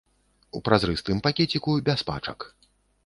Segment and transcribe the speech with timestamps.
[0.59, 2.39] У празрыстым пакеціку, без пачак.